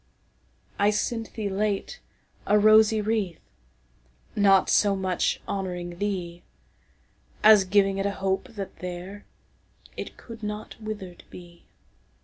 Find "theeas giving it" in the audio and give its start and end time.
7.43-8.07